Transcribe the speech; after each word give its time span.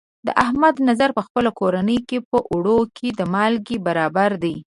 د 0.27 0.29
احمد 0.45 0.75
نظر 0.89 1.09
په 1.17 1.21
خپله 1.27 1.51
کورنۍ 1.59 1.99
کې، 2.09 2.17
په 2.29 2.37
اوړو 2.51 2.79
کې 2.97 3.07
د 3.19 3.19
مالګې 3.33 3.77
برابر 3.87 4.31
دی. 4.43 4.55